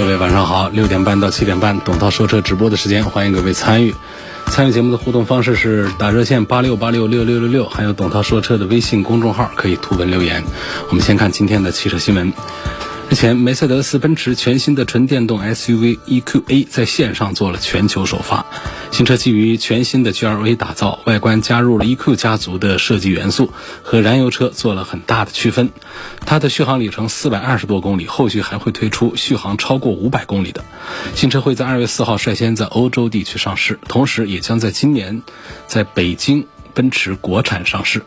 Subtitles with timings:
[0.00, 3.94] 各位晚上好，六点半到七点半，董涛说车直播的时间，欢迎各位参与。
[4.46, 10.42] 参与节目的互动方式是打热线八六八六六六六六，还有董涛说车的微信公众号可以图文留言。
[10.88, 12.32] 我们先看今天的汽车新闻。
[13.10, 18.46] 日前，梅赛德斯奔驰全新的纯电动 SUV EQA 在线上做了全球首发。
[18.92, 23.52] 新车基于全新的 GLA 打造，外观加入了 EQ 家族的设计元素，
[23.82, 25.70] 和燃油车做了很大的区分。
[26.24, 30.64] 它的续航里程四百二十多公里，后续还会推出续航超过五百公里的
[31.16, 35.24] 新车，会在二月四号率先在欧洲地区上市，同时也将在今年
[35.66, 38.02] 在北京奔驰国产上市。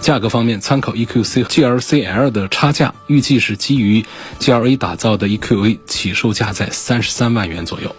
[0.00, 4.04] 价格方面，参考 EQC GLCL 的差价，预计是基于
[4.38, 7.94] GLA 打造的 EQA 起售价在三十三万元左右。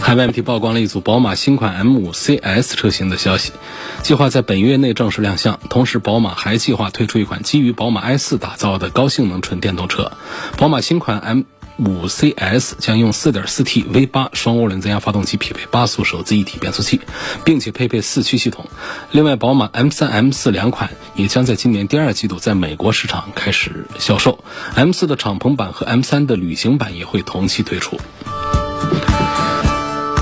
[0.00, 3.52] 海外媒体曝光了一组宝马新款 M5 CS 车型的消息，
[4.02, 5.58] 计划在本月内正式亮相。
[5.68, 10.12] 同时，宝马还计划推出一款基于宝马 i4 打造的高性能纯电动车。
[10.58, 11.42] 宝马新款 M
[11.78, 17.00] 五 CS 将用 4.4T V8 双涡轮增压发动机，匹配八速手自一体变速器，
[17.44, 18.66] 并且配备四驱系统。
[19.10, 24.42] 另外，宝马 M3、M4 两款也将在今年第二季度在美国市场开始销售。
[24.74, 28.00] M4 的敞篷版和 M3 的旅行版也会同期推出。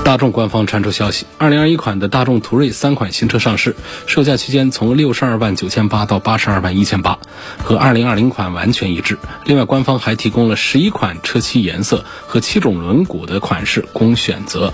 [0.05, 3.75] 大众官方传出消息，二零二一款的大众途锐三款新车上市，
[4.05, 7.17] 售价区间从六十二万九千八到八十二万一千八，
[7.63, 9.17] 和二零二零款完全一致。
[9.45, 14.71] 另外，官方还提供了十一款车漆颜色和七种轮毂的款式供选择，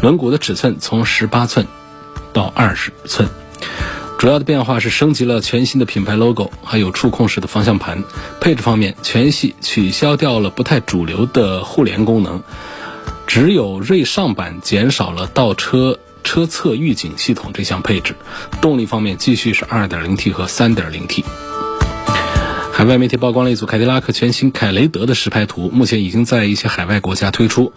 [0.00, 1.66] 轮毂的尺寸从十八寸
[2.32, 3.28] 到二十寸。
[4.16, 8.04] 主要的变化是升级了全新的品牌 logo，还有触控式的方向盘。
[8.40, 12.44] 配置方面，全系取消掉了不太主流的互联功能。
[13.28, 18.16] 只有锐上版减少了倒车车侧预警系统这项配置。
[18.62, 21.24] 动力方面继续是 2.0T 和 3.0T。
[22.72, 27.74] 海外媒体曝光了一组凯迪拉克全新凯雷德的实拍图，目前已经在一些海外国家推出。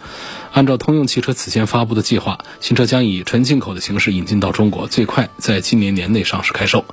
[0.52, 6.86] 按照通用汽车此前发布的计划，新车将以纯进口的形式引进到中国，最快在今年年内上市开售。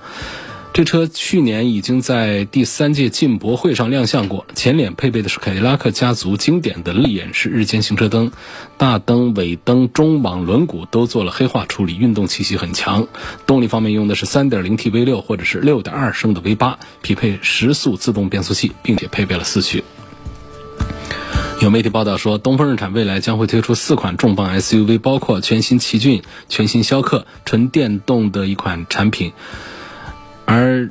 [0.72, 8.32] 这车去年已经在第三届进博会上亮相过，前脸配备的是凯迪拉克家族经典的泪眼式日间行车灯，
[8.78, 13.08] 大灯、尾灯、中网、轮毂都做了黑化处理，运动气息很强。
[13.46, 19.84] 动力方面用的是 3.0T V6 或者是6.2升的 V8，匹配十速自动变速器，并且配备了四驱。
[21.62, 29.34] 有媒体报道说，东风日产未来将会推出四款重磅 SUV，包括全新奇骏、全新逍客，纯电动的一款产品。
[30.50, 30.90] 而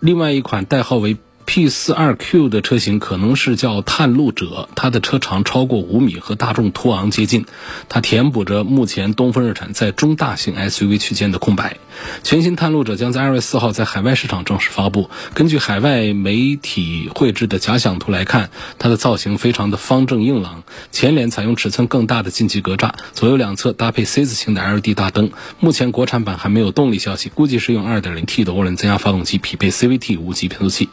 [0.00, 1.16] 另外一款代号为
[1.52, 7.44] P42Q 的车型可能是叫探路者，它的车长超过五米，和大众途昂接近。
[7.90, 11.76] 它填补着目前东风日产在中大型 SUV 区间的空白。
[12.22, 15.10] 全新探路者将在二月四号在海外市场正式发布。
[15.34, 18.48] 根据海外媒体绘制的假想图来看，
[18.78, 20.62] 它的造型非常的方正硬朗。
[20.90, 25.30] 前脸采用尺寸更大的进气格栅，左右两侧搭配 C 字形的 LED 大灯。
[25.60, 30.88] 目前国产版还没有动力消息，估计是用 2.0T 的涡轮增压发动机，匹配 CVT 无级变速器。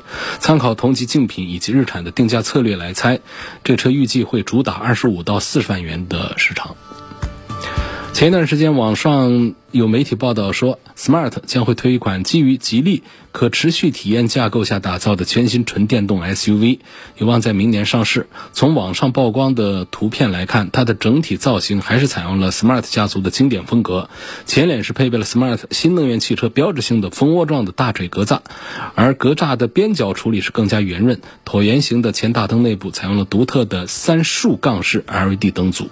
[0.49, 3.19] 参考同级竞品以及日产的定价策略来猜，
[3.63, 6.75] 这车预计会主打二十五到四十万元的市场。
[8.13, 16.79] 前一段时间，网上有媒体报道说，Smart 将会推一款基于吉利可持续体验架构下打造的全新纯电动 SUV，
[17.17, 18.27] 有望在明年上市。
[18.51, 24.09] 从网上曝光的图片来看，它的整体造型还是采用了 Smart 家族的经典风格。
[24.47, 28.39] 前脸是配备了 Smart 新能源汽车标志性的蜂窝状的大嘴格栅，
[28.95, 31.21] 而格栅的边角处理是更加圆润。
[31.45, 35.89] 椭圆形的前大灯内部采用了独特的三竖杠式 LED 灯组。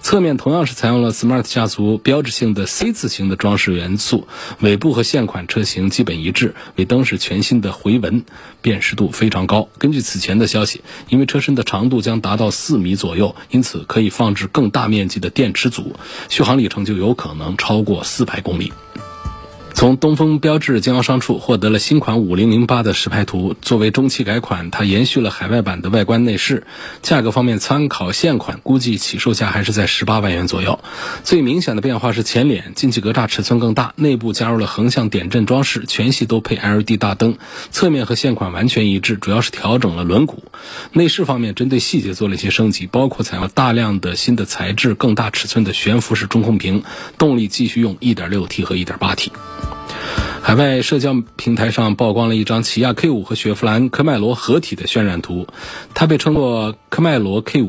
[0.00, 4.28] 侧面同样是采用了 Smart 家族标志性的 C 字形型的装饰元素，
[4.60, 8.24] 尾部和现款车型基本一致，尾灯是全新的回纹，
[8.60, 9.68] 辨识度非常高。
[9.78, 15.96] 根据此前的消息，因为车身的长度将达到四米左右，因此可以放置更大面积的电池组，
[16.28, 18.72] 续航里程就有可能超过四百公里。
[19.76, 26.66] 从东风标致经销商处获得了新款五零零八的实拍图，作为中期改款，它延续了海外版的外观内饰。
[27.02, 30.80] 价格方面参考现款，估计起售价还是在十八万元左右。
[31.24, 37.36] 最明显的变化是前脸进气格栅尺寸更大，内部加入了横向点阵装饰，全系都配 LED 大灯。
[37.70, 40.36] 侧面和现款完全一致，主要是调整了轮毂。
[40.92, 46.82] 内饰方面针对细节做了一些升级，包括采用大量的新的材质、更大尺寸的悬浮式中控屏。
[47.18, 49.28] 动力继续用 1.6T 和 1.8T。
[50.42, 55.48] 海外社交平台上曝光了一张起亚 K5 和雪佛兰科迈罗合体的渲染图，
[55.92, 57.68] 它被称作科迈罗 K5。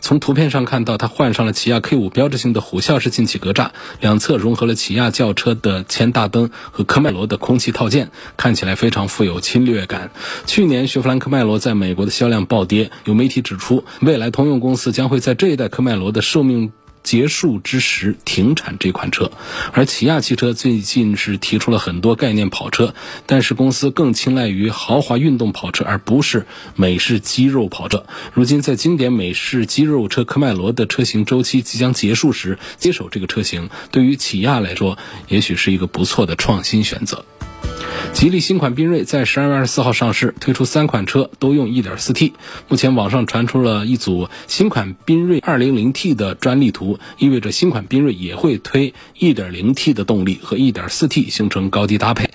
[0.00, 3.70] 从图片上看到，它换上了起亚 K5 标志性的虎啸式进气格栅，
[4.00, 10.10] 两侧融合了起亚轿车的前大灯和科迈罗的空气套件，看起来非常富有侵略感。
[10.46, 16.72] 去年雪佛兰科迈罗在美国的销量暴跌，有媒体指出，未来通用公司将会在这一代科迈罗的寿命。
[17.06, 19.30] 结束之时停产这款车，
[19.72, 22.94] 而起亚汽车最近是提出了很多概念跑车，
[23.26, 28.06] 但是公司更青睐于豪华运动跑车，而不是美式肌肉跑车。
[28.34, 34.98] 如今在经典美式肌肉车科迈罗的车型周期即将结束时接手这个车型，对于起亚来说，
[35.28, 37.24] 也许是一个不错的创新选择。
[38.16, 42.32] 吉利新款缤瑞在十二月二十四号上市，推出三款车都用 1.4T。
[42.66, 52.30] 目前网上传出了一组新款缤瑞二零零 T 的专利图，意味着新款缤瑞也会推 1.0T 的动力和 1.4T 形成高低搭配。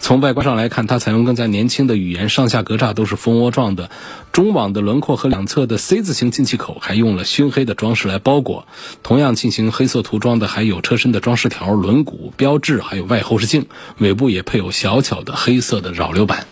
[0.00, 3.90] 从外观上来看，它采用更加年轻的语言，上下格栅都是蜂窝状的，
[4.36, 8.66] 中网的轮廓和两侧的 C 字形进气口还用了熏黑的装饰来包裹。
[9.02, 13.64] 同样进行黑色涂装的还有车身的装饰条、轮毂标志，还有外后视镜，
[13.96, 16.46] 尾部也配有小巧的黑色的扰流板。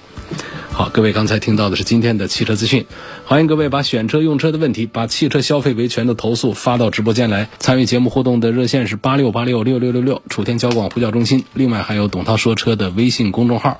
[0.72, 2.86] 好，各位刚才听到的是今天的汽车资讯，
[3.26, 7.50] 欢迎各位把选车用车的问题，把汽车消费维权的投诉发到直播间来。
[7.58, 11.44] 参与节目互动的热线是八六八六六六六六，楚天交广呼叫中心。
[11.52, 13.78] 另外还有董涛说车的微信公众号，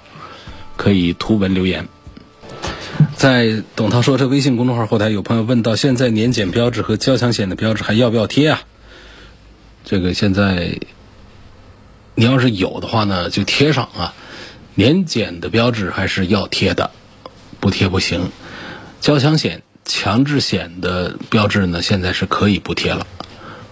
[0.76, 1.88] 可以图文留言。
[3.16, 8.62] 在董涛说车微信公众号后台，有朋友问到：现在年检标志和交强险的标志还要不要贴啊？
[9.84, 10.78] 这个现在
[12.14, 14.14] 你要是有的话呢，就贴上啊。
[14.74, 16.90] 年检的标志还是要贴的，
[17.60, 18.30] 不贴不行。
[19.00, 23.06] 交强险、强制险的标志呢，现在是可以不贴了，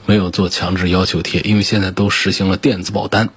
[0.07, 3.31] 没有做强制要求贴，因为现在都实行了电子保单，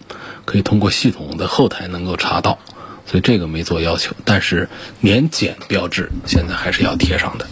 [0.46, 2.60] 可以通过系统的后台能够查到，
[3.06, 4.16] 所以这个没做要求。
[4.26, 4.70] 但是
[5.00, 7.48] 年检标志现在还是要贴上的。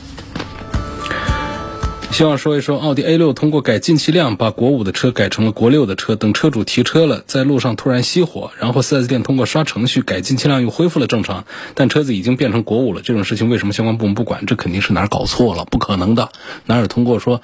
[2.11, 6.15] 希望说一说奥迪 A 六通过改进气量，把国五的车改成了国六的车。
[6.15, 13.01] 等车主提车了，在路上突然熄火，然后 4S 店通过刷程序改进气量又恢复了正常，但车子已经变成国五了。
[13.01, 14.45] 这种事情为什么相关部门不管？
[14.45, 16.29] 这肯定是哪儿搞错了，不可能的。
[16.67, 17.41] 哪有通过说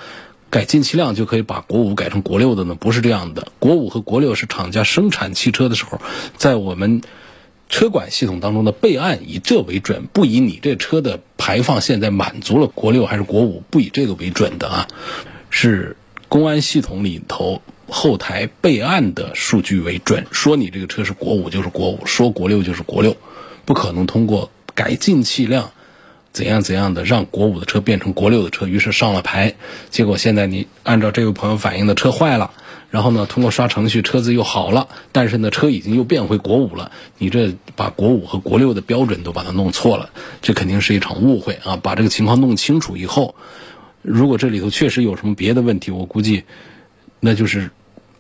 [0.52, 2.76] 改进气量就可以把国五改成国六的呢？
[2.76, 3.48] 不是这样的。
[3.58, 6.00] 国五和国六是厂家生产汽车的时候，
[6.38, 7.02] 在我们。
[7.70, 14.88] 车管系统当中的备案以这为准，不以你这车的排放现在满足了国六还是国五，不以这个为准的啊，
[15.52, 15.96] 是
[16.28, 20.26] 公安系统里头后台备案的数据为准。
[20.32, 23.16] 说你这个车是国五就是国五，说国六就是国六，
[23.66, 25.72] 不可能通过改进气量
[26.40, 29.56] 怎样怎样的让国五的车变成国六的车，于是上了牌，
[29.90, 32.52] 结果现在你按照这位朋友反映的车坏了。
[32.90, 36.92] 然后呢，通过刷程序，车子又好了，但是呢，车已经又变回国五了。
[37.18, 40.10] 你这把国五和国六的标准都把它弄错了，
[40.42, 41.76] 这肯定是一场误会啊！
[41.76, 43.36] 把这个情况弄清楚以后，
[44.02, 46.46] 如果这里头确实有什么别的问题，我估计
[47.20, 47.70] 那就是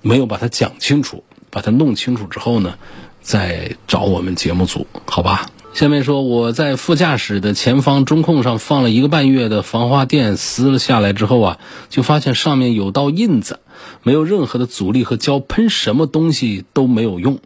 [0.01, 2.75] 没有把它讲清楚，把它弄清楚之后呢，
[3.21, 5.47] 再找我们节目组，好吧？
[5.71, 11.57] 下面说我在副驾驶的前方中控上放了一个半月的防滑垫，撕了下来之后啊，
[11.89, 13.59] 就发现上面有道印子。
[14.03, 17.39] 没有任何的阻力和胶，喷什么东西都没有用。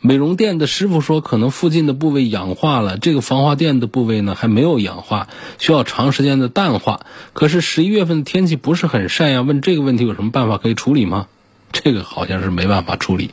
[0.00, 7.00] 美容店的师傅说，可能附近的部位氧化了，这个防滑垫的部位呢还没有氧化，需要长时间的淡化。
[7.32, 11.26] 可是十一月份天气不是很晒呀，问这个问题有什么办法可以处理吗？
[11.72, 13.30] 这个好像是没办法处理，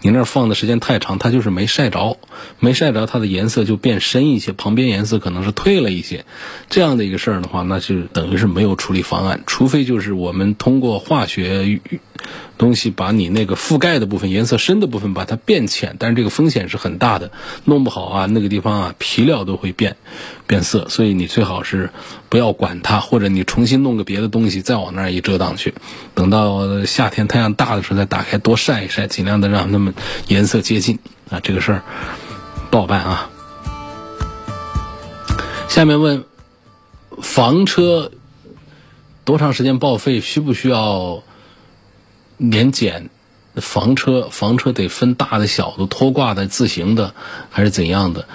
[0.00, 2.18] 你那放的时间太长，它就是没晒着，
[2.58, 6.24] 没晒着，它的颜色就变深一些，旁边颜色可能是褪了一些，
[6.68, 11.80] 这样的一个事儿的话，那就等于是没有处理方案，除非就是我们通过化学。
[12.58, 17.30] 东西把你那个覆盖的部分颜色深的部分把它变浅，但是这个风险是很大的，
[17.66, 19.96] 弄不好啊那个地方啊皮料都会变
[20.46, 21.90] 变色，所以你最好是
[22.30, 25.74] 不要管它，或者你重新弄个别的东西再往那儿一遮挡去，
[26.14, 29.94] 等到夏天太阳大的时候再打开多晒一晒，尽量的让它们
[30.28, 30.98] 颜色接近
[31.30, 31.82] 啊这个事儿
[32.70, 33.30] 不好办啊。
[35.68, 36.24] 下面问
[37.22, 38.10] 房车
[39.24, 41.22] 多长时间报废，需不需要？
[42.38, 43.08] 年检
[43.54, 47.14] 房车，房车得分大的、小的、拖挂的、自行的，
[47.48, 48.28] 还是怎样的？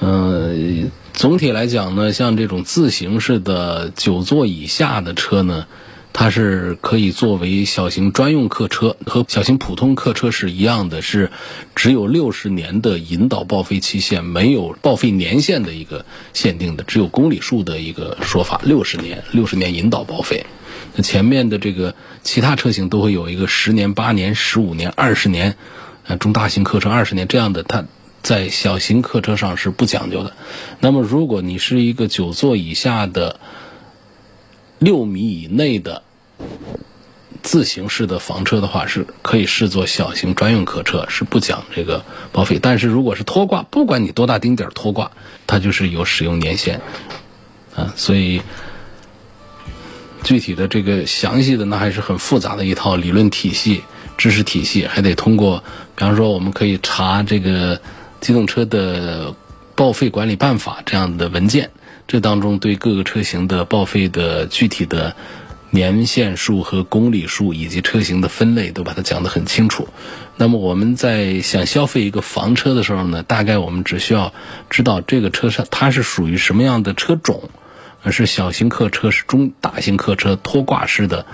[0.00, 5.68] 嗯，总体来讲呢，像这种自行式的九座以下的车呢，
[6.12, 11.30] 它是可以作为小型专用客车，和小型普通客车是一样的，是
[11.74, 16.04] 只有六十年的引导报废期限，没有报废年限的一个
[16.34, 20.44] 限定的，只有公里数的一个说法，六十年，六十年引导报废。
[20.94, 25.56] 那前面的这个其他车型都会有一个十年、八年、十五年、二十年，
[26.06, 27.86] 呃，中大型客车二十年这样的，它
[28.22, 30.34] 在小型客车上是不讲究的。
[30.80, 33.40] 那么，如果你是一个九座以下的
[34.82, 36.02] 六米以内的
[37.42, 42.58] 自行式的房车的话，是可以视作小型专用客车，是不讲这个报废。
[42.60, 45.12] 但是如果是拖挂，不管你多大丁点儿拖挂，
[45.46, 46.80] 它就是有使用年限
[47.74, 48.42] 啊，所以。
[50.24, 53.82] 具体的这个详细的那还是很复杂的一套理论体系、
[54.16, 55.64] 知识体系，还得通过，
[55.96, 57.80] 比方说我们可以查这个
[58.20, 59.34] 机动车的
[59.74, 61.72] 报废管理办法这样的文件，
[62.12, 65.16] 这当中对各个车型的报废的具体的
[65.70, 69.88] 年限数和公里数以及车型的分类都把它讲得很清楚。
[70.36, 74.34] 那么我们在想消费一个房车的时候呢，大概我们只需要
[74.68, 77.48] 知道这个车上它是属于什么样的车种。
[78.10, 81.24] 是小型客车，是中大型客车，拖挂式的，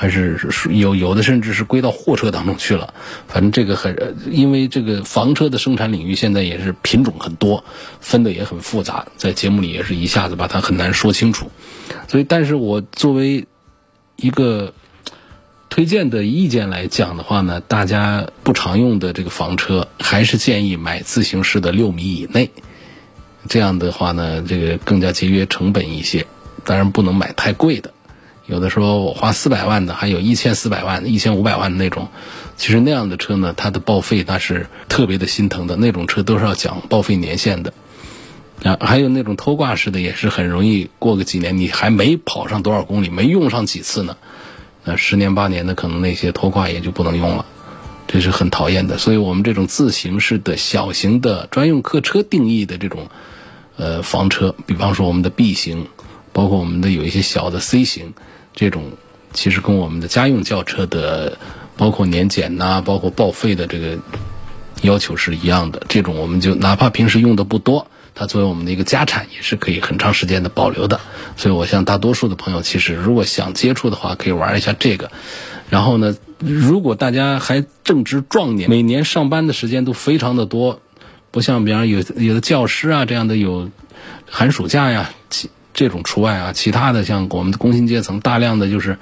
[0.00, 0.38] 还是
[0.70, 2.94] 有有的甚至是归到货车当中去了。
[3.26, 7.64] 反正这个很，因为这个房车的生产领域现在也是品种很多，
[7.98, 11.50] 分的也很复杂，在节目里也是一下子把它很难说清楚。
[12.06, 13.44] 所以，但是我作为
[14.14, 14.72] 一个
[15.68, 22.48] 推荐的意见来讲的话呢，大家不常用的这个房车，还是建议买自行式的六米以内。
[23.48, 26.24] 这样的话呢，这个更加节约成本一些，
[26.64, 27.92] 当然不能买太贵的。
[28.48, 32.08] 有的时候我花四百万的，还有一千四百万、一千五百万的那种，
[32.56, 35.76] 其实那样的车呢，它的报废那是特别的心疼的。
[35.76, 37.74] 那种车都是要讲报废年限的。
[38.64, 44.16] 啊，还有那种拖挂式的，也是很容易过个几年，你还没跑上多少公里，没用上几次呢，
[44.82, 47.44] 那十年八年的可能那些拖挂也就不能用了。
[48.06, 53.08] 这是很讨厌的，所以我们这种自行式的小型的专用客车定义的这种，
[53.76, 55.86] 呃，房车，比方说我们的 B 型，
[56.32, 58.14] 包括我们的有一些小的 C 型，
[58.60, 58.90] 这种
[59.32, 61.38] 其实跟我们的家用轿车的，
[61.76, 63.96] 包括年检呐，包括报废的这个
[64.82, 65.80] 要求是一样的。
[65.88, 67.86] 这种我们就哪怕平时用的不多，
[68.16, 71.00] 它作为我们的一个家产，也是可以很长时间的保留的。
[71.36, 75.12] 所以我想大多数的朋友，其实如果想接触的话，可以玩一下这个。
[75.70, 80.80] 然后呢，如果大家还正值壮年，每年上班的时间都非常的多，
[81.30, 83.70] 不像比方有有的教师啊这样的有
[84.28, 85.12] 寒暑假呀，
[85.78, 88.98] 这种除外啊，其他的像我们的工薪阶层，大量的就是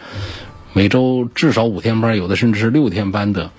[0.75, 3.50] 每周至少五天班，有的甚至是六天班的。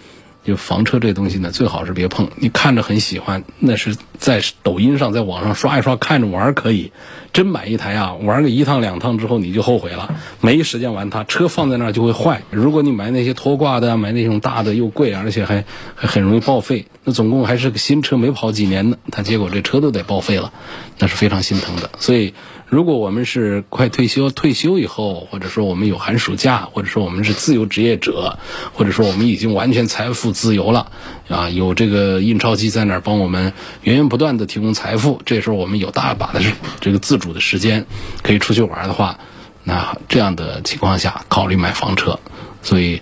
[0.46, 2.30] 就房车这东西呢，最好是别碰。
[2.38, 6.92] 你看着很喜欢，那是在抖音上、在网上刷一刷，看着玩可以。
[7.34, 11.24] 真买一台啊，玩个一趟两趟之后，你就后悔了，没时间玩它。
[11.24, 12.44] 车放在那儿就会坏。
[12.52, 16.86] 如果你买那些拖挂的，买那种大的又贵，而且还还很容易报废。
[17.04, 20.54] 那总共还是个新车，没跑几年呢，它结果这车都得报废了，
[21.00, 21.90] 那是非常心疼的。
[21.98, 22.36] 所以。
[22.70, 28.38] 如果我们是快退休，退休以后，或者说我们有寒暑假，或者说我们是自由职业者，
[28.74, 30.92] 或者说我们已经完全财富自由了，
[31.30, 36.42] 啊，有这个印钞机在那儿帮我们源源不断的提供财富，这时候我们有大把的
[36.82, 37.86] 这个自主的时间
[38.22, 39.18] 可以出去玩的话，
[39.64, 42.20] 那这样的情况下考虑买房车，
[42.64, 43.02] 所以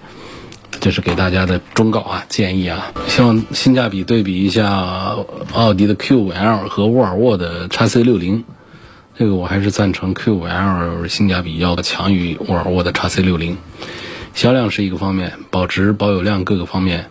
[0.79, 5.15] 这是给大家的忠告啊，建议啊，希望性价比对比一下
[5.53, 8.43] 奥迪的 Q5L 和沃尔沃的 x C 六零。
[9.17, 13.55] 这个我还是赞成 Q5L 性价比要强于沃尔沃的 x C 六零，
[14.34, 17.10] 销量是一个方面，保值保有量各个方面，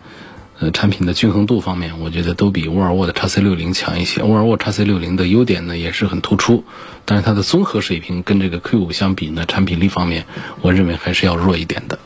[0.59, 4.23] 呃，产品的均衡度方面，我觉得都比沃尔沃的 x C 六零强一些。
[4.23, 6.65] 沃尔沃 x C 六零的优点呢也是很突出，
[7.07, 10.27] 但是它的综合水平跟这个 Q5 相比呢，产品力方面，
[10.61, 11.99] 我认为还是要弱一点的。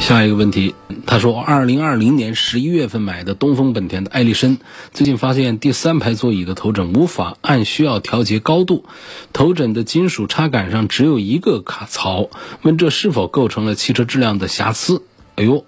[0.00, 0.74] 下一个问题，
[1.04, 4.58] 他说，二零二零年十一月份买的东风本田的艾力绅，
[4.92, 8.84] 最近发现第三排座椅的头枕无法按需要调节高度，
[9.32, 12.30] 头枕的金属插杆上只有一个卡槽，
[12.62, 15.02] 问这是否构成了汽车质量的瑕疵？
[15.34, 15.64] 哎呦，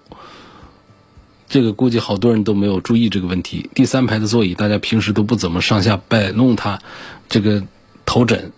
[1.49, 3.69] 这个估计好多人都没有注意这个问题。
[3.75, 6.79] 第三排的座椅，大家平时都不怎么上下摆弄它，
[7.27, 7.63] 这个
[8.05, 8.51] 头枕，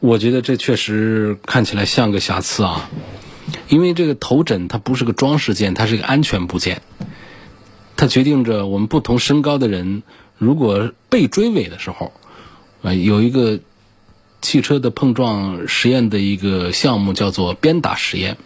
[0.00, 2.90] 我觉得这确实看起来像个瑕疵啊。
[3.68, 6.82] 因为这个头枕它不是个装饰件，它是一个安全部件，
[7.96, 10.02] 它决定着我们不同身高的人
[10.36, 12.12] 如果被追尾的时候，
[12.82, 13.60] 呃，有一个
[14.40, 18.36] 汽车的碰撞实验的一个项目叫做鞭打实验。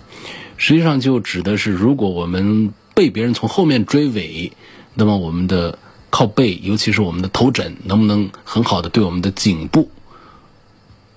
[0.56, 4.52] 实际上就指的是，如果我们被别人从后面追尾，
[4.94, 5.78] 那么我们的
[6.10, 9.90] 靠背，尤其是我们的头枕，能不能很好的对我们的颈部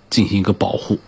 [0.10, 1.00] 进行一个保护？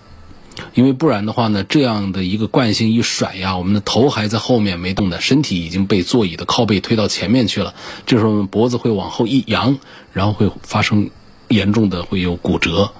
[0.74, 7.74] 因为不然的话呢，这样的一个惯性一甩呀，我们的头还在后面没动的，身体已经被座椅的靠背推到前面去了。
[8.06, 9.78] 这时候我们脖子会往后一扬，
[10.14, 11.10] 然后会发生
[11.48, 12.92] 严重的会有骨折，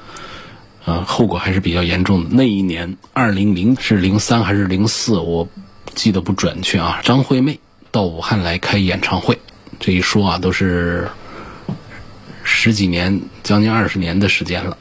[0.86, 2.30] 啊，后果还是比较严重的。
[2.32, 5.48] 那一年二零零是零三还是零四，我
[5.96, 7.02] 记得不准确啊。
[7.04, 7.60] 张惠妹
[7.92, 9.40] 到武汉来开演唱会，
[9.80, 11.10] 这一说啊，都是
[12.44, 14.78] 十几年，将近二十年的时间了。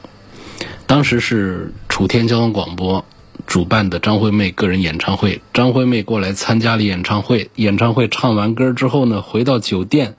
[0.87, 3.05] 当时是楚天交通广播
[3.45, 7.49] 主办的张惠妹个人演唱会，张惠妹过来参加了演唱会。
[7.55, 10.15] 演唱会唱完歌之后呢，回到酒店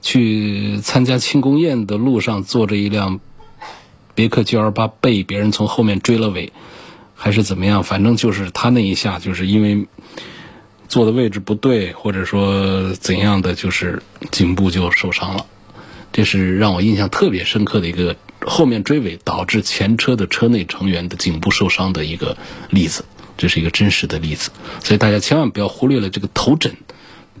[0.00, 3.18] 去参加庆功宴的路上，坐着一辆
[4.14, 6.52] 别克 GL8，被别人从后面追了尾，
[7.16, 7.82] 还是怎么样？
[7.82, 9.86] 反正就是他那一下，就是因为
[10.86, 15.44] 坐的位置不对，或者说怎样的，就是颈部就受伤了。
[16.12, 18.14] 这是让我印象特别深刻的一个。
[18.46, 22.36] 后面追尾导致前车的车内成员的颈部受伤的一个
[22.70, 23.04] 例子，
[23.36, 24.50] 这是一个真实的例子，
[24.82, 26.76] 所以大家千万不要忽略了这个头枕，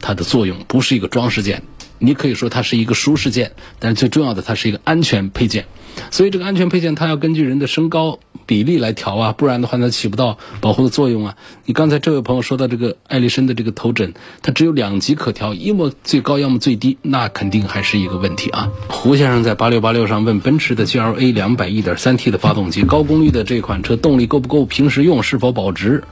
[0.00, 1.62] 它的作用不是一个装饰件，
[1.98, 5.66] 你可以说它是一个舒适件，但是最重要的它是一个安全配件，
[6.10, 8.18] 所以这个安全配件它要根据人的身高。
[8.46, 11.34] 比例来调啊，不然的话它起不到保护的作用啊。
[11.64, 18.70] 你刚才这位朋友说到这个艾力绅的这个头枕，它只有两级可调，要么最高，要么最低，那肯定还是一个问题啊。
[18.90, 24.66] 胡先生在八六八六上问：奔驰的 GLA 两百一点三 T 的发动机，高功率的这款车动力够不够？
[24.66, 26.04] 平时用是否保值？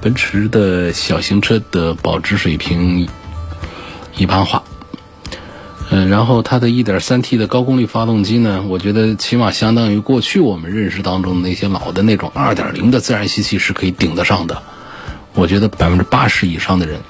[0.00, 3.06] 奔驰的小型车的保值水平
[4.16, 4.62] 一般化。
[5.90, 14.62] 嗯，然后它的 1.3T 的高功率发动机呢，我觉得起码相当于过去我们认识当中的那些老的那种2.0的自然吸气是可以顶得上的。
[15.34, 17.00] 我觉得百分之八十以上的人，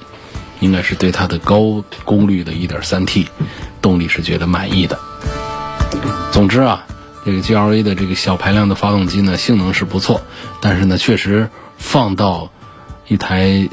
[0.61, 3.27] 应该是对它的高功率的 1.3T
[3.81, 4.97] 动力是觉得满意的。
[6.31, 6.85] 总之啊，
[7.25, 10.21] 这个 GLA 的这个小排量的发动机呢，性能是不错，
[10.61, 12.49] 但是呢，确实放到
[13.09, 13.67] 一台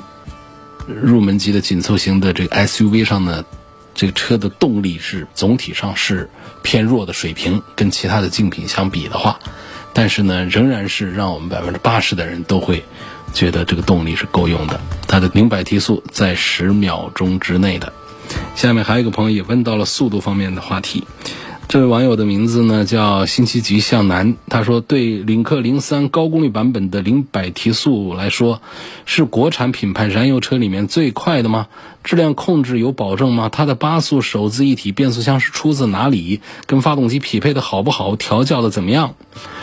[0.88, 3.44] 入门级的紧凑型的这个 SUV 上呢。
[3.96, 6.28] 这个车的动力是总体上是
[6.62, 9.40] 偏弱的水平，跟其他的竞品相比的话，
[9.94, 12.84] 但是呢，仍然是让我们百分之八十的人都会
[13.32, 14.78] 觉得这个动力是够用的。
[15.08, 17.90] 它的零百提速在十秒钟之内的。
[18.54, 21.06] 下面还有一个朋友也问到了速度方面的话题。
[21.68, 28.62] 这位网友的名字呢叫星期吉向南，他说：“对领克零三高功率版本的零百提速来说，
[29.04, 31.66] 是国产品牌燃油车里面最快的吗？
[32.04, 33.48] 质量控制有保证吗？
[33.50, 36.40] 它的八速手自一体变速箱是出自哪里？
[36.66, 38.14] 跟发动机匹配的好不好？
[38.14, 39.14] 调教的怎么样？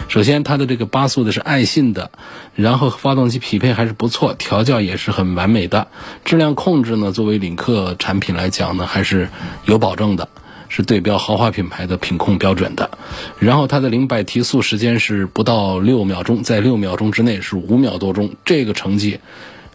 [0.10, 2.12] 首先，它的这个八速的是爱信的，
[2.54, 5.88] 然后发动机匹配还是不错，调教也是很完美的。
[6.26, 9.30] 质量控制呢，作为领克产品来讲呢，还是
[9.66, 10.28] 有保证的。”
[10.76, 12.90] 是对标豪华品牌的品控标准的，
[13.38, 19.20] 然后它的零百提速时间是不到六秒钟，在六秒钟之内是五秒多钟，这个成绩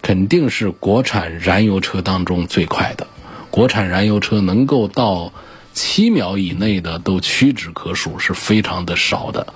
[0.02, 3.06] 肯定是国产燃油车当中最快的。
[3.48, 5.32] 国产燃油车能够到
[5.72, 9.46] 七秒以内的都屈指可数，是非常的少的。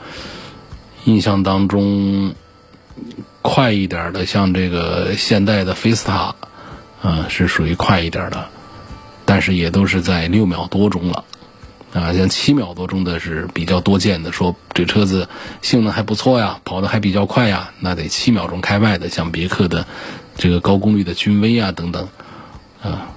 [1.07, 2.37] 印象当中
[3.43, 6.37] 快一点的，像这个现代的菲斯塔，
[7.03, 8.47] 啊，是属于快一点的，
[9.33, 11.25] 但是也都是在六秒多钟了。
[11.95, 15.27] 啊，像七秒多钟的是比较多见的，说这车子
[15.63, 19.87] 性能还不错呀，跑得还比较快呀，那得七秒钟开外的，像别克的
[20.37, 22.07] 这个高功率的君威啊等等，
[22.83, 23.09] 啊，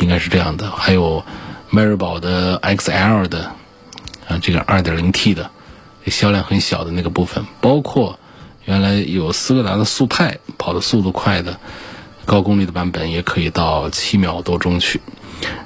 [0.00, 0.70] 应该是这样的。
[0.70, 1.24] 还有
[1.70, 3.50] 迈锐宝的 XL 的
[4.28, 5.50] 啊，这个 2.0T 的
[6.06, 8.18] 销量很小的那个部分，包括
[8.66, 11.58] 原来有斯柯达的速派跑的速度快的
[12.28, 15.00] 高功率的版本，也可以到七秒多钟去。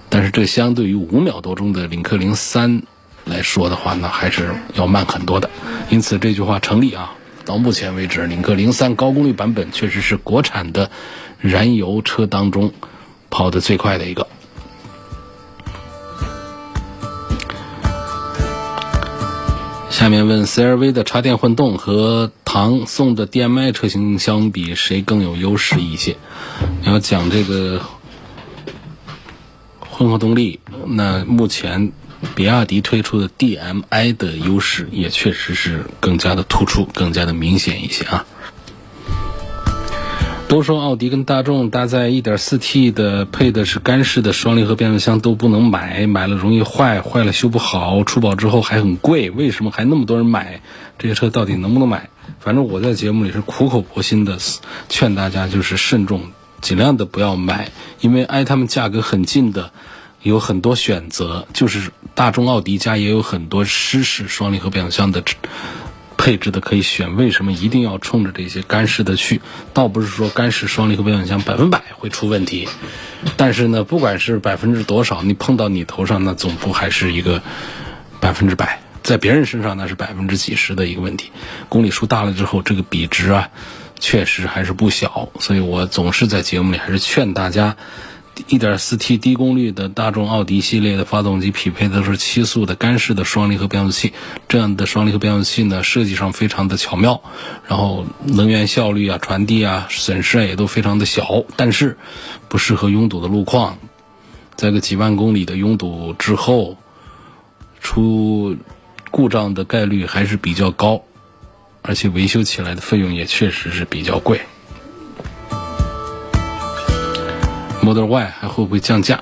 [0.08, 2.82] 但是这相对于五秒多钟的领克零三
[3.24, 5.50] 来说的话呢，还是要慢很多的。
[5.90, 7.14] 因此这句话成立啊。
[7.44, 10.88] 到目前为止，领克零三高功率版本确实是国产的
[11.40, 12.72] 燃油车当中
[13.28, 14.28] 跑得最快的一个。
[20.02, 26.16] 下面问 CRV 的插电混动和唐宋的 DM-i 车型相比，谁更有优势一些？
[26.84, 27.80] 要讲这个。
[29.78, 31.92] 混合动力，那目前
[32.34, 38.26] 比亚迪推出的 DM-i 的优势也确实是更加的突出、更加的明显一些啊。
[40.52, 50.60] 都说奥迪跟大众搭载 1.4T 的配的是干式的双离合变速箱都不能买，买了容易坏，坏了修不好，出保之后还很贵，为什么还那么多人买？
[50.98, 52.10] 这些车到底能不能买？
[52.38, 54.36] 反正我在节目里是苦口婆心的
[54.90, 56.20] 劝大家，就是慎重，
[56.60, 57.70] 尽量的不要买，
[58.02, 59.70] 因为挨他们价格很近的
[60.20, 65.24] 有很多选择，就是大众、奥迪家也有很多湿式双离合变速箱的。
[66.22, 69.40] 配置的可以选，为什么一定要冲着这些干式的去？
[69.74, 72.68] 倒不是说干式双离合变速箱百分百会出问题，
[73.36, 77.42] 但是呢，不管是百分之多少，你碰到你头上，那总不还是一个
[78.20, 81.32] 百分之百，在别人身上那是百分之几十的一个问题。
[81.68, 83.48] 公里数大了之后，这个比值啊，
[83.98, 85.28] 确实还是不小。
[85.40, 87.76] 所以我总是在节目里还是劝大家。
[88.34, 94.14] 1.4T 低功率的大众奥迪系列的发动机匹配的是七速的干式的双离合变速器，
[94.48, 97.22] 这样的双离合变速器呢，设计上非常的巧妙，
[97.68, 101.98] 然后能源效率啊、传递啊、损失啊也都非常的小，但是
[102.48, 103.78] 不适合拥堵的路况，
[104.56, 106.78] 在个几万公里的拥堵之后，
[107.80, 108.56] 出
[109.10, 111.02] 故障的概率还是比较高，
[111.82, 114.40] 而且维修起来的费用也确实是比较贵。
[117.82, 119.20] Model Y 还会不会降价？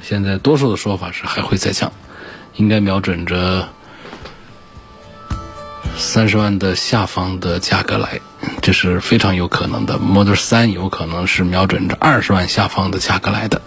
[0.00, 1.92] 现在多数的说法是还会再降，
[2.54, 3.68] 应该瞄准着
[5.96, 8.20] 三十万的下方的价格来，
[8.62, 9.98] 这是非常有可能的。
[9.98, 13.60] Model 3有可能是瞄准着二十万下方的价格来的，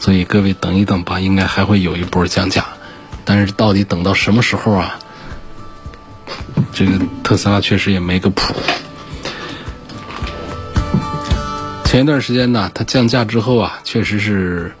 [0.00, 2.64] 所以各位等一等吧，应该还会有一波降价。
[3.26, 4.98] 但是到底等到什么时候啊？
[6.72, 8.54] 这个特斯拉确实也没个谱。
[11.94, 14.74] 前一段时间呢，它降价之后啊，确实是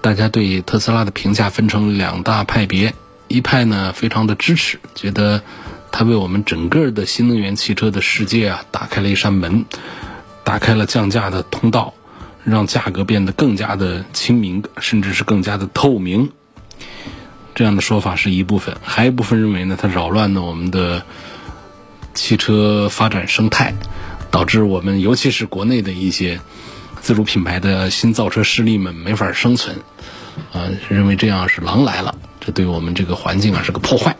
[0.00, 2.94] 大家对特斯拉的评价分成两大派别。
[3.28, 5.42] 一派呢，非常的支持，觉得
[5.90, 9.66] 它为我们整个的新能源汽车的世界啊，打开了一扇门，
[10.44, 11.92] 打开了降价的通道，
[12.42, 16.32] 让价格变得更加的亲民，甚至是更加的透明。
[17.54, 21.02] 这样的说法是一部分，还有一部分认为呢，它扰乱了我们的
[22.14, 23.74] 汽车发展生态。
[24.32, 26.40] 导致我们，尤其是国内的一些
[27.02, 29.76] 自主品牌的新造车势力们没法生存，
[30.52, 34.16] 啊，认为这样是狼来了，这对我们这个环境啊是个破坏。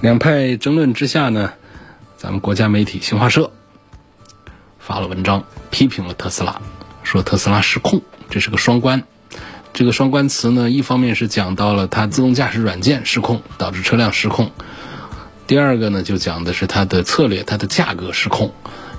[0.00, 1.52] 两派争论之下呢，
[2.16, 3.52] 咱们国家媒体新华社
[4.78, 6.60] 发了文章批评了特斯拉，
[7.02, 9.04] 说特斯拉失控，这是个双关。
[9.74, 14.46] 这个双关词呢，一方面是讲到了它自动驾驶软件失控，导致车辆失控；
[15.46, 18.54] 第二个呢，就讲的是它的策略，它的价格失控。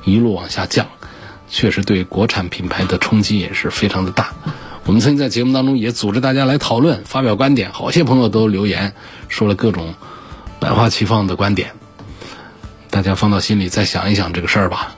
[0.07, 0.87] 一路往下降，
[1.49, 4.33] 确实对国产品牌的冲击也是非常的大。
[4.85, 8.93] 我们曾经在节目当中也组织大家来讨论、发表观点，好些朋友都留言
[9.27, 9.93] 说了各种
[10.61, 11.71] 百花齐放的观点。
[12.89, 14.95] 大家放到心里再想一想这个事儿吧，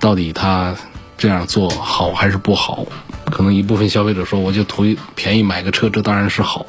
[0.00, 0.74] 到底他
[1.16, 2.84] 这样做好还是不好？
[3.30, 4.84] 可能一部分消费者说，我就图
[5.14, 6.66] 便宜买个车，这当然是好。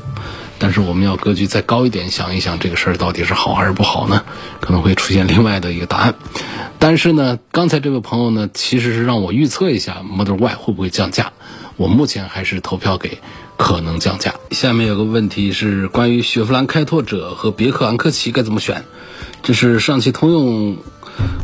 [0.60, 4.24] 但是我们要格局再高一点，想一想这个事儿到底是好还是不好呢？
[4.62, 6.16] 可能会出现另外的一个答案。
[6.80, 11.34] 但是呢，刚才这位朋友呢，其实是让我预测一下 Model Y 会不会降价。
[11.76, 13.20] 我目前还是投票给
[13.58, 14.36] 可能降价。
[14.52, 18.86] 下面有个问题是关于雪佛兰开拓者和别克昂科旗该怎么选？
[19.42, 20.78] 这是上汽通用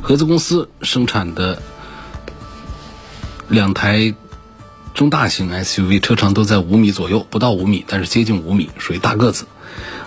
[0.02, 1.62] 合资公司生产的
[3.50, 4.14] 两台。
[5.00, 9.46] 中大型 SUV 车长都在五米左右，不到五米，但是接近五米，属于大个子。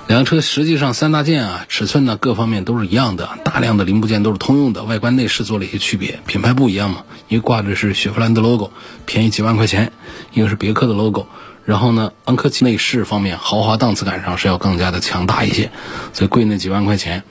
[0.07, 7.05] 两车实际上三大件啊，尺寸呢各方面都是一样的，大量的零部件都是通用的，外观内饰做了一些区别，品牌不一样嘛。
[7.29, 8.71] 一个挂的是雪佛兰的 logo，
[9.07, 9.87] 便宜几万块钱；
[10.35, 11.27] 一个是别克的 logo。
[11.65, 15.71] 然后呢，昂科旗内饰方面豪华档次感上是要更加的强大一些，
[16.13, 17.23] 所以贵那几万块钱。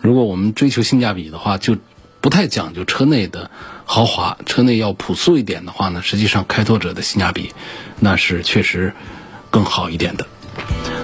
[0.00, 1.76] 如果我们追求性价比的话，就
[2.22, 3.50] 不太讲究车内的。
[3.84, 7.52] 豪华车内要朴素一点的话呢，实际上开拓者的性价比
[8.00, 8.94] 那是确实
[9.50, 10.26] 更好一点的。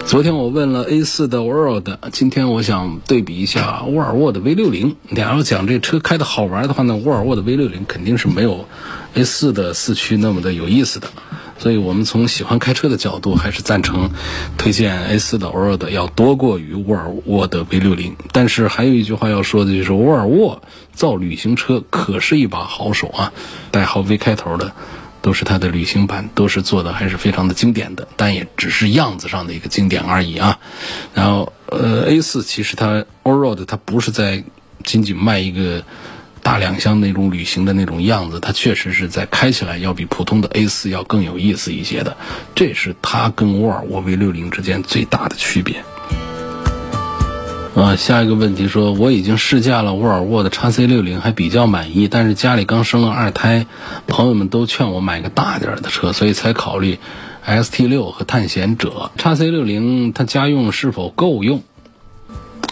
[0.06, 4.94] 昨天我问了 A4 的 World，今天我想对比一下沃尔沃的 V60。
[5.08, 8.66] 你要讲这车开的好玩的话呢，沃尔沃的 V60 肯定是没有
[9.14, 11.08] A4 的四驱那么的有意思的。
[11.58, 14.10] 所以我们从喜欢开车的角度，还是赞成
[14.56, 18.12] 推荐 A4 的 Ord 要多过于沃尔沃的 V60。
[18.32, 23.32] 但是还有一句话要说的就是，沃尔沃造旅行车可是一把好手啊，
[23.70, 24.72] 代号 V 开头的
[25.20, 30.58] 都是它的旅行版，都是做的还是非常的经典的，但也只是样子上的一个经典而已啊。
[31.12, 34.44] 然后呃，A4 其实它 Allroad 它不是在
[34.84, 35.82] 仅仅卖一个。
[36.48, 42.16] 大两厢那种旅行的那种样子，它确实是在开起来要比普通的 A 四要更有意思一些的，
[42.54, 45.84] 这是它跟沃尔沃 V 六零之间最大的区别。
[47.76, 53.66] 啊，下一个问题说，我已经试驾了沃尔沃的 x C 六零，还比较满意，但是家里刚生了二胎，
[54.06, 56.98] 朋友们都劝我买个大点的车，所以才考虑
[57.44, 59.11] S T 六和探险者。
[59.18, 61.62] x C 六零它家用是否够用？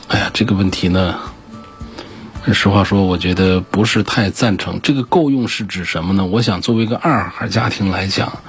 [0.08, 1.18] 哎呀，这个问题呢，
[2.52, 4.80] 实话说，我觉得不是太赞成。
[4.82, 6.26] 这个够用是指什么呢？
[6.26, 8.40] 我想作为一个二孩家庭来讲，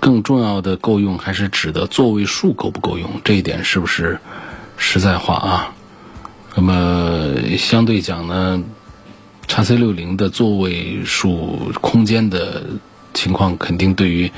[0.00, 4.18] 更重要的够用还是指的座位数够不够用，这一点是不是？
[4.76, 5.74] 实在话啊，
[6.54, 8.62] 那么相对讲呢，
[9.46, 12.64] 叉 C 六零的座位数、空间的
[13.14, 14.30] 情况，肯定对于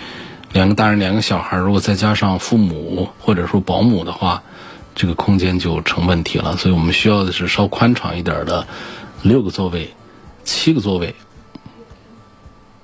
[0.53, 4.45] 两个大人、两个小孩，如果再加上父母或者说保姆的话，
[4.99, 6.59] 这个空间就成问题了。
[6.59, 8.67] 所以我们需要的是稍宽敞一点的
[9.23, 9.95] 六个座位、
[10.45, 11.15] 七个座位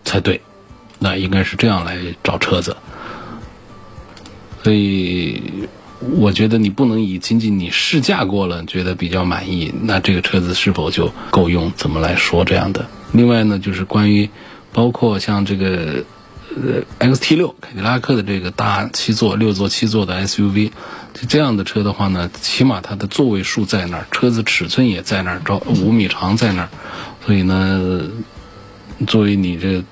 [0.05, 0.41] 才对。
[0.99, 2.77] 那应该是这样来找车子，
[4.63, 5.69] 所以。
[6.19, 11.73] 我觉得你不能以仅仅你试驾过了觉得比较满意，那这个车子是否就够用？
[11.77, 12.85] 怎么来说这样的？
[13.13, 14.29] 另外呢，就是关于
[14.71, 16.05] 包括像这个
[16.57, 20.71] 呃 XT 六凯迪拉克的这个大七座、六座、七座的 SUV，
[21.13, 26.69] 就这样的车的话呢，起码它的座位数在那儿，车子尺寸也在那儿，着五米长在那儿，
[27.27, 28.03] 所以呢，
[29.07, 29.83] 作为你这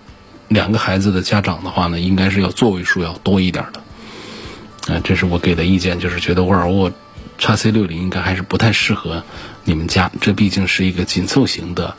[0.48, 4.94] 两个孩子的家长的话呢，应该是要座位数要多一点的。
[4.94, 6.92] 啊，这是我给的意见，就是觉得沃尔沃
[7.38, 9.24] x C 六零应该还是不太适合
[9.64, 11.96] 你们家，这毕竟是一个紧凑型的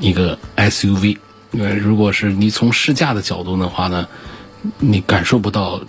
[0.00, 1.18] 一个 SUV。
[1.52, 4.08] 呃，如果是你从试驾的角度的话呢，
[4.78, 5.80] 你感受不到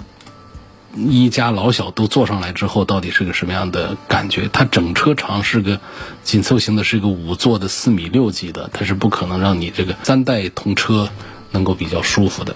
[0.96, 4.50] 一家老小都坐上来之后到底是个什么样的感觉。
[4.52, 5.80] 它整车长是个
[6.24, 11.10] 紧凑型的，是一个五座的四米六级的，它是不可能让你这个三代同车
[11.52, 12.56] 能够比较舒服的。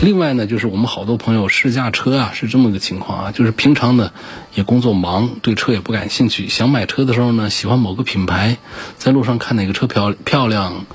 [0.00, 4.12] 另外呢，就是我们好多朋友试驾车啊，是这么个情况啊，就是平常呢
[4.54, 8.56] 也工作忙，对车也不感兴趣，想买车的时候呢，喜欢某个品牌，
[8.96, 10.86] 在路上看哪个车漂漂亮，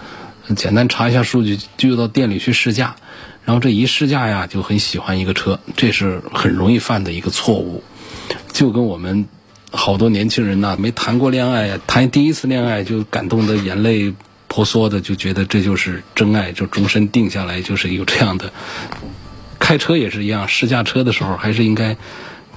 [0.55, 2.95] 简单查一下数据，就到店里去试驾，
[3.45, 7.83] 然后这一试驾呀，就很喜欢一个车，这是很容易犯的一个错误，
[8.51, 9.27] 就跟我们
[9.71, 14.13] 好多年轻人呐，没谈过恋爱，谈第一次恋爱就感动的眼泪。
[14.47, 18.53] 婆娑的就觉得这就是真爱，就终身定下来就是有这样的。
[19.59, 21.97] 开车也是一样，试驾车的时候还是应该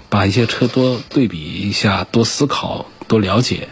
[0.09, 3.69] 把一些车多对比一下，多思考，多了解，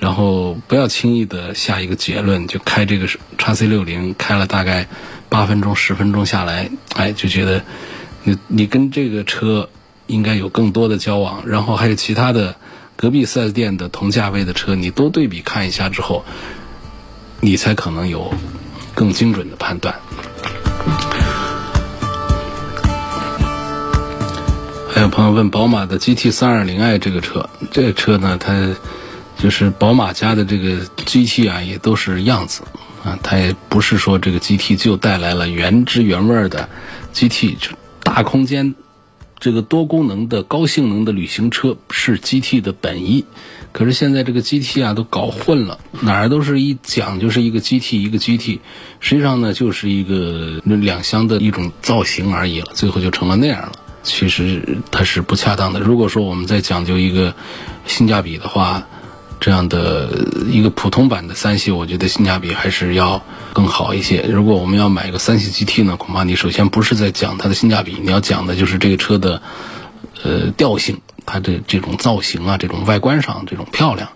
[0.00, 2.46] 然后不要轻易的下一个结论。
[2.46, 4.88] 就开这个叉 C 六零，开了大概
[5.28, 7.62] 八分钟、十分钟下来，哎，就觉得
[8.24, 9.68] 你你跟这个车
[10.06, 12.56] 应该有更多的交往，然后还有其他的
[12.96, 16.24] 隔壁四 S 店的同价位的车，你多对比看一下之后。
[17.40, 18.34] 你才可能有
[18.96, 19.94] 更精准的判断。
[24.90, 28.74] 还有朋友问宝马的 GT 三二零 i 这个车，这个车呢，它
[29.38, 32.62] 就是宝马家的这个 GT 啊，也都是样子
[33.04, 36.68] 啊，它也不是说这个 GT 就带来了原汁原味的
[37.14, 37.70] GT，就
[38.02, 38.74] 大空间。
[39.40, 43.24] 这个多功能的高性能的旅行车是 GT 的本意，
[43.70, 48.58] 可是现在这个 GT 啊都搞混了，哪儿都是一讲就是一个 GT 一个 GT，
[48.98, 53.72] 实际上呢就是一个两厢的一种造型而已了，最后就成了那样了。
[54.02, 55.78] 其实它是不恰当的。
[55.78, 57.32] 如果说我们再讲究一个
[57.86, 58.88] 性价比的话，
[59.40, 63.22] 这样的一个普通版的三系，我觉得性价比还是要
[63.52, 64.22] 更好一些。
[64.22, 69.40] 如果我们要买一个三系 GT 呢，恐怕你首先不是在讲它的性价比，你要讲的就是这个车的
[70.24, 74.08] 呃调性，它的这种造型啊，这种外观上这种漂亮。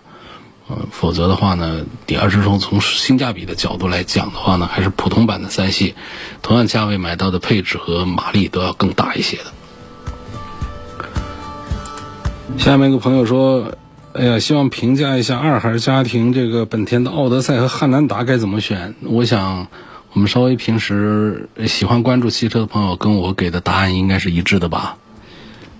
[0.69, 5.95] 嗯，否则的话呢，你要是说从性价比的角度来讲的话呢，还是普通版的三系，
[6.41, 9.45] 同样价位买到的配置和马力都要更大一些的。
[12.57, 13.75] 下面一个朋友说。
[14.13, 18.93] 哎呀，希望评价一下二孩家庭这个本田的奥德赛和汉兰达该怎么选？
[19.01, 19.65] 我想，
[20.11, 24.97] 我们稍微平时喜欢关注汽车的朋友跟我给的答案应该是一致的吧。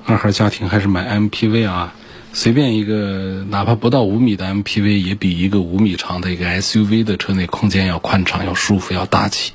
[0.06, 1.94] 二孩家庭还是买 MPV 啊，
[2.34, 9.54] 随便一个哪怕不到五米的 MPV 也比一个五米长的一个 SUV 的车内空间要宽敞、要舒服、要大气。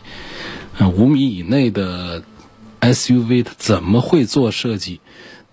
[0.79, 2.23] 嗯，五米以内的
[2.81, 5.01] SUV 它怎么会做设计？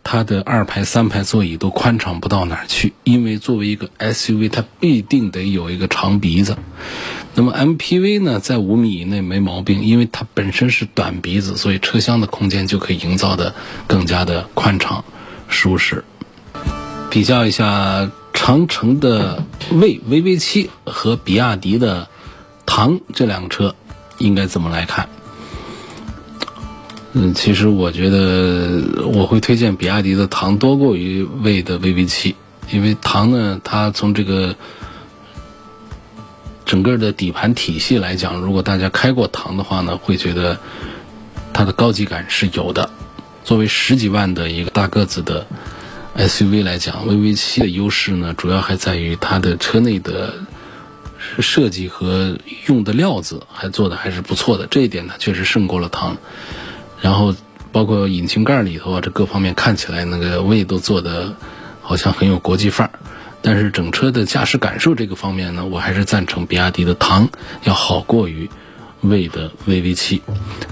[0.07, 6.55] 它的二排、三排座椅都宽敞不到哪儿去，因为作为一个 SUV，它必定得有一个长鼻子。
[7.33, 13.55] 那么 MPV 呢，在五米以内没毛病，因为它本身是短鼻子，所以车厢的空间就可以营造的
[13.87, 15.03] 更加的宽敞、
[15.47, 16.03] 舒适。
[17.09, 22.07] 比较一下长城的魏 VV 七和比亚迪的
[22.67, 23.73] 唐这两个车，
[24.19, 25.09] 应该怎么来看？
[27.17, 32.35] 嗯，其实我觉得我会推荐比亚迪的唐多过于魏的 VV 七，
[32.69, 34.57] 因为唐呢，它从这个
[36.65, 40.59] 整个的底盘体系来讲，如果大家开过唐的话呢，会觉得
[41.53, 42.89] 它的高级感是有的。
[43.45, 45.47] 作为十几万的一个大个子的
[46.17, 50.33] SUV 来讲，VV 七的优势呢，主要还在于它的车内的
[51.39, 56.17] 设计和用的料子还做的还是不错的，这一点呢确实胜过了唐。
[57.05, 57.35] 然后
[57.71, 61.35] 包括引擎盖里头啊，这各方面看起来那个位都做的
[61.83, 62.99] 好像很有国际范儿。
[63.43, 67.29] 但是整车的驾驶感受这个方面呢，我还是赞成比亚迪的唐
[67.63, 68.49] 要好过于
[69.01, 70.23] 魏的 VV 七。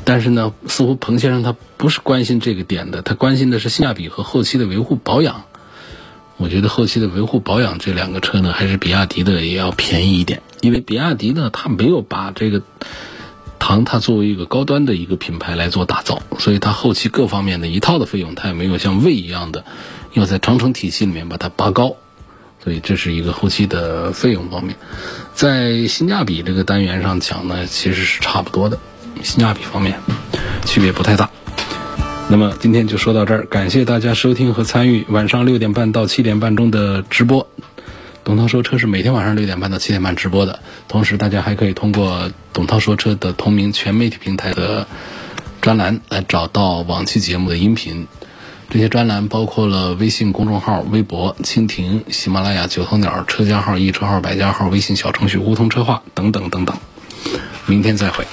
[0.05, 5.43] 但是呢，似乎彭先生他不是关心这个点的，他关心的是性价比和后期的维护保养。
[6.37, 12.63] 我觉得后期的维护保养这两个车呢，还是比亚迪的也要便宜一点，因为比亚迪呢，它没有把这个
[13.65, 19.63] 唐它作为一个高端的一个品牌来做打造，所以它后期各方面的一套的费用，它也没有像魏一样的
[20.11, 21.95] 要在长城体系里面把它拔高。
[22.61, 24.75] 所以这是一个后期的费用方面，
[25.33, 28.77] 在性价比这个单元上讲呢，其实是差不多的，
[29.23, 29.97] 性价比方面
[30.65, 31.29] 区别不太大。
[32.27, 37.47] 那么今天就说到这儿，感谢大家收听和参与晚上六点半到七点半中的直播。
[38.23, 44.87] 董涛说车是每天晚上六点半到七点半直播的，同时大家还可以通过董涛说车的同名全媒体平台的
[45.61, 48.07] 专栏来找到往期节目的音频。
[48.69, 56.77] 这些专栏包括了微信公众号、微博、蜻蜓、喜马拉雅、九头鸟、车家号、易车号、百家号、微信小程序梧桐车话等等等等。
[57.65, 58.25] 明天再会。